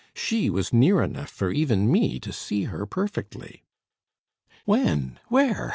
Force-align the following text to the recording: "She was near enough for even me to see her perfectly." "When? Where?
"She 0.15 0.49
was 0.49 0.73
near 0.73 1.03
enough 1.03 1.29
for 1.29 1.51
even 1.51 1.91
me 1.91 2.19
to 2.21 2.33
see 2.33 2.63
her 2.63 2.87
perfectly." 2.87 3.61
"When? 4.65 5.19
Where? 5.27 5.69